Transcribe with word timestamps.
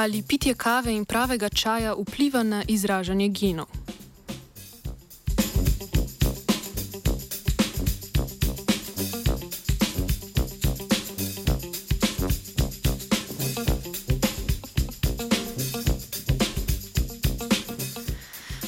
Ali 0.00 0.22
pitje 0.22 0.54
kave 0.54 0.92
in 0.96 1.04
pravega 1.04 1.48
čaja 1.48 1.94
vpliva 1.94 2.42
na 2.42 2.62
izražanje 2.68 3.28
genov? 3.28 3.66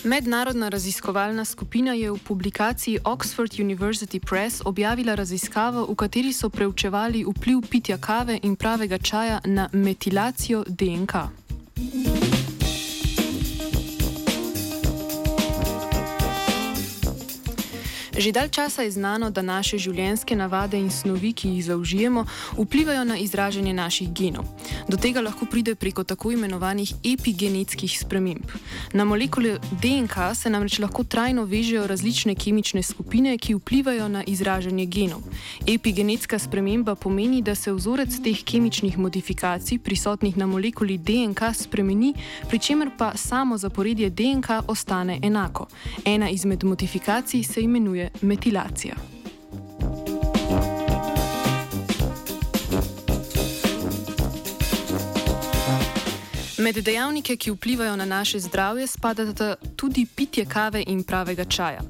Mednarodna 0.05 0.69
raziskovalna 0.69 1.45
skupina 1.45 1.93
je 1.95 2.11
v 2.11 2.19
publikaciji 2.19 2.99
Oxford 3.05 3.53
University 3.59 4.21
Press 4.21 4.63
objavila 4.65 5.15
raziskavo, 5.15 5.87
v 5.87 5.95
kateri 5.95 6.33
so 6.33 6.49
preučevali 6.51 7.25
vpliv 7.25 7.61
pitja 7.71 7.99
kave 7.99 8.39
in 8.43 8.57
pravega 8.57 8.99
čaja 8.99 9.41
na 9.45 9.69
metilacijo 9.73 10.65
DNK. 10.67 11.42
Že 18.13 18.33
dalj 18.33 18.49
časa 18.49 18.83
je 18.83 18.91
znano, 18.91 19.31
da 19.33 19.41
naše 19.43 19.79
življenjske 19.81 20.37
navade 20.37 20.77
in 20.77 20.91
snovi, 20.93 21.33
ki 21.33 21.49
jih 21.49 21.65
zaužijemo, 21.65 22.27
vplivajo 22.59 23.05
na 23.09 23.17
izražanje 23.17 23.73
naših 23.73 24.13
genov. 24.13 24.45
Do 24.89 24.97
tega 25.01 25.23
lahko 25.25 25.47
pride 25.49 25.73
preko 25.75 26.05
tako 26.05 26.33
imenovanih 26.37 26.93
epigenetskih 27.01 27.89
sprememb. 27.99 28.53
Na 28.93 29.05
molekule 29.09 29.57
DNK 29.81 30.37
se 30.37 30.53
namreč 30.53 30.77
lahko 30.79 31.05
trajno 31.05 31.47
vežejo 31.49 31.87
različne 31.89 32.35
kemične 32.35 32.83
skupine, 32.83 33.39
ki 33.39 33.57
vplivajo 33.57 34.09
na 34.09 34.25
izražanje 34.29 34.87
genov. 34.87 35.25
Epigenetska 35.67 36.39
sprememba 36.39 36.95
pomeni, 36.95 37.41
da 37.43 37.55
se 37.55 37.73
vzorec 37.73 38.21
teh 38.21 38.45
kemičnih 38.45 38.99
modifikacij 38.99 39.79
prisotnih 39.79 40.37
na 40.37 40.47
molekuli 40.47 40.99
DNK 40.99 41.55
spremeni, 41.55 42.13
pri 42.49 42.59
čemer 42.59 42.93
pa 42.99 43.17
samo 43.17 43.57
zaporedje 43.59 44.11
DNK 44.11 44.69
ostane 44.69 45.19
enako. 45.23 45.67
Ena 46.05 46.29
izmed 46.29 46.65
modifikacij 46.65 47.43
se 47.43 47.65
imenuje 47.65 48.03
metilacija. 48.21 48.95
Med 56.59 56.77
dejavnike, 56.85 57.37
ki 57.37 57.51
vplivajo 57.51 57.97
na 57.97 58.05
naše 58.05 58.39
zdravje, 58.41 58.87
spadata 58.87 59.55
tudi 59.77 60.07
pitje 60.07 60.45
kave 60.45 60.85
in 60.87 61.03
pravega 61.03 61.45
čaja. 61.45 61.81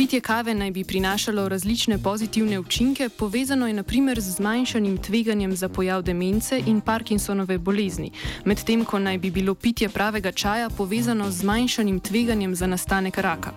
Pitje 0.00 0.20
kave 0.20 0.54
naj 0.54 0.70
bi 0.70 0.84
prinašalo 0.84 1.48
različne 1.48 1.98
pozitivne 1.98 2.58
učinke, 2.58 3.08
povezano 3.08 3.66
je 3.66 3.72
naprimer 3.72 4.20
z 4.20 4.30
zmanjšanim 4.30 4.96
tveganjem 4.98 5.56
za 5.56 5.68
pojav 5.68 6.02
demence 6.02 6.62
in 6.66 6.80
Parkinsonove 6.80 7.58
bolezni, 7.58 8.10
medtem 8.44 8.84
ko 8.84 8.98
naj 8.98 9.18
bi 9.18 9.30
bilo 9.30 9.54
pitje 9.54 9.88
pravega 9.88 10.32
čaja 10.32 10.70
povezano 10.70 11.30
z 11.30 11.36
zmanjšanim 11.40 12.00
tveganjem 12.00 12.54
za 12.54 12.66
nastanek 12.66 13.18
raka. 13.18 13.52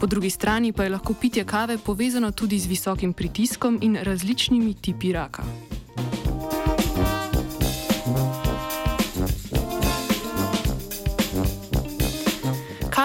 Po 0.00 0.06
drugi 0.06 0.30
strani 0.30 0.72
pa 0.72 0.84
je 0.84 0.90
lahko 0.90 1.14
pitje 1.14 1.44
kave 1.44 1.78
povezano 1.78 2.30
tudi 2.30 2.58
z 2.58 2.66
visokim 2.66 3.12
pritiskom 3.12 3.78
in 3.82 3.96
različnimi 4.02 4.74
tipi 4.74 5.12
raka. 5.12 5.42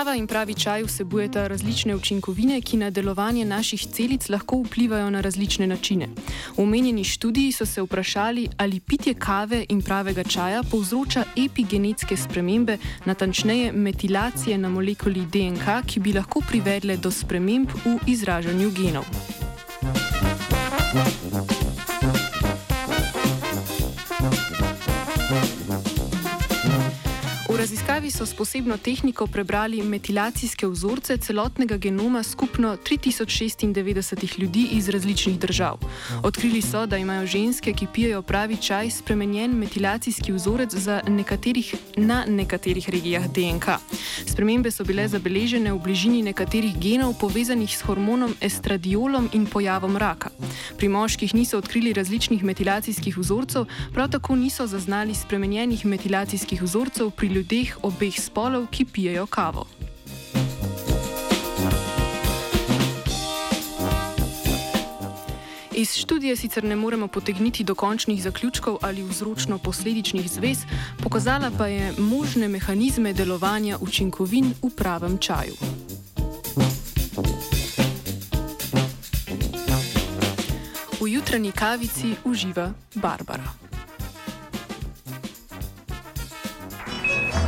Kava 0.01 0.15
in 0.17 0.25
pravi 0.27 0.53
čaj 0.57 0.81
vsebujeta 0.83 1.43
različne 1.47 1.95
učinkovine, 1.95 2.55
ki 2.61 2.77
na 2.77 2.89
delovanje 2.89 3.43
naših 3.45 3.81
celic 3.93 4.29
lahko 4.33 4.57
vplivajo 4.63 5.09
na 5.13 5.19
različne 5.21 5.67
načine. 5.67 6.07
V 6.57 6.63
omenjeni 6.63 7.03
študiji 7.03 7.51
so 7.51 7.65
se 7.65 7.81
vprašali, 7.81 8.47
ali 8.57 8.79
pitje 8.79 9.13
kave 9.13 9.65
in 9.69 9.81
pravega 9.81 10.23
čaja 10.23 10.63
povzroča 10.71 11.23
epigenetske 11.37 12.17
spremembe, 12.17 12.77
natančneje 13.05 13.71
metilacije 13.71 14.57
na 14.57 14.69
molekuli 14.69 15.25
DNK, 15.25 15.85
ki 15.85 15.99
bi 15.99 16.13
lahko 16.13 16.41
privedle 16.49 16.97
do 16.97 17.11
sprememb 17.11 17.69
v 17.85 17.99
izražanju 18.07 18.71
genov. 18.71 19.30
Raziskavi 28.01 28.11
so 28.11 28.25
s 28.25 28.33
posebno 28.33 28.77
tehniko 28.77 29.27
prebrali 29.27 29.81
metilacijske 29.81 30.67
vzorce 30.67 31.17
celotnega 31.17 31.77
genoma 31.77 32.23
skupno 32.23 32.77
3096 32.77 34.39
ljudi 34.39 34.67
iz 34.71 34.89
različnih 34.89 35.39
držav. 35.39 35.77
Odkrili 36.23 36.61
so, 36.61 36.85
da 36.85 36.97
imajo 36.97 37.27
ženske, 37.27 37.73
ki 37.73 37.87
pijejo 37.93 38.21
pravi 38.21 38.57
čaj, 38.57 38.89
spremenjen 38.89 39.51
metilacijski 39.51 40.31
vzorec 40.31 40.71
nekaterih, 41.07 41.75
na 41.97 42.25
nekaterih 42.27 42.89
regijah 42.89 43.27
DNK. 43.27 43.65
Spremembe 44.25 44.71
so 44.71 44.83
bile 44.83 45.07
zabeležene 45.07 45.73
v 45.73 45.79
bližini 45.79 46.21
nekaterih 46.21 46.79
genov 46.79 47.13
povezanih 47.19 47.77
s 47.77 47.81
hormonom 47.81 48.33
estradiolom 48.41 49.29
in 49.33 49.45
pojavom 49.45 49.97
raka. 49.97 50.29
Pri 50.77 50.87
moških 50.87 51.35
niso 51.35 51.57
odkrili 51.57 51.93
različnih 51.93 52.43
metilacijskih 52.43 53.17
vzorcev, 53.17 53.65
prav 53.93 54.09
tako 54.09 54.35
niso 54.35 54.67
zaznali 54.67 55.15
spremenjenih 55.15 55.85
metilacijskih 55.85 56.61
vzorcev 56.61 57.11
pri 57.11 57.27
ljudeh 57.27 57.77
obeh 57.91 58.15
spolov, 58.15 58.71
ki 58.71 58.85
pijejo 58.85 59.27
kavo. 59.27 59.67
Iz 65.81 65.95
študije 65.95 66.35
sicer 66.35 66.63
ne 66.63 66.75
moremo 66.75 67.07
potegniti 67.07 67.63
dokončnih 67.63 68.23
zaključkov 68.23 68.77
ali 68.81 69.03
vzročno-posledičnih 69.03 70.27
zvez, 70.29 70.57
pokazala 71.03 71.51
pa 71.57 71.67
je 71.67 71.93
možne 71.97 72.47
mehanizme 72.47 73.13
delovanja 73.13 73.77
učinkovin 73.81 74.53
v 74.61 74.69
pravem 74.75 75.17
čaju. 75.17 75.55
V 81.01 81.07
jutranji 81.07 81.51
kavici 81.51 82.15
uživa 82.25 82.73
Barbara. 82.95 83.70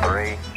Three. 0.03 0.52